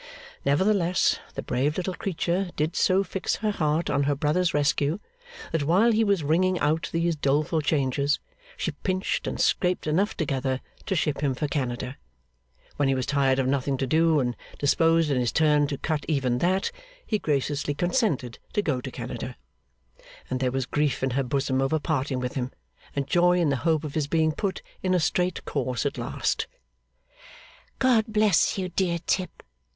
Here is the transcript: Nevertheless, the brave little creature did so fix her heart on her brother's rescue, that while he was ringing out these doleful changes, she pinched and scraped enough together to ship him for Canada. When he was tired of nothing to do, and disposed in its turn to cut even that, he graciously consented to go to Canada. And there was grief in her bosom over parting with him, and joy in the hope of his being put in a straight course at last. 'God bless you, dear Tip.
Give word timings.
Nevertheless, 0.43 1.19
the 1.35 1.43
brave 1.43 1.77
little 1.77 1.93
creature 1.93 2.49
did 2.55 2.75
so 2.75 3.03
fix 3.03 3.35
her 3.35 3.51
heart 3.51 3.87
on 3.87 4.01
her 4.05 4.15
brother's 4.15 4.51
rescue, 4.51 4.97
that 5.51 5.61
while 5.61 5.91
he 5.91 6.03
was 6.03 6.23
ringing 6.23 6.57
out 6.57 6.89
these 6.91 7.15
doleful 7.15 7.61
changes, 7.61 8.19
she 8.57 8.71
pinched 8.71 9.27
and 9.27 9.39
scraped 9.39 9.85
enough 9.85 10.17
together 10.17 10.59
to 10.87 10.95
ship 10.95 11.21
him 11.21 11.35
for 11.35 11.47
Canada. 11.47 11.97
When 12.77 12.87
he 12.87 12.95
was 12.95 13.05
tired 13.05 13.37
of 13.37 13.45
nothing 13.45 13.77
to 13.77 13.85
do, 13.85 14.19
and 14.19 14.35
disposed 14.57 15.11
in 15.11 15.21
its 15.21 15.31
turn 15.31 15.67
to 15.67 15.77
cut 15.77 16.03
even 16.07 16.39
that, 16.39 16.71
he 17.05 17.19
graciously 17.19 17.75
consented 17.75 18.39
to 18.53 18.63
go 18.63 18.81
to 18.81 18.89
Canada. 18.89 19.37
And 20.31 20.39
there 20.39 20.51
was 20.51 20.65
grief 20.65 21.03
in 21.03 21.11
her 21.11 21.21
bosom 21.23 21.61
over 21.61 21.77
parting 21.79 22.19
with 22.19 22.33
him, 22.33 22.49
and 22.95 23.05
joy 23.05 23.37
in 23.37 23.49
the 23.49 23.57
hope 23.67 23.83
of 23.83 23.93
his 23.93 24.07
being 24.07 24.31
put 24.31 24.63
in 24.81 24.95
a 24.95 24.99
straight 24.99 25.45
course 25.45 25.85
at 25.85 25.99
last. 25.99 26.47
'God 27.77 28.05
bless 28.07 28.57
you, 28.57 28.67
dear 28.69 28.97
Tip. 29.05 29.43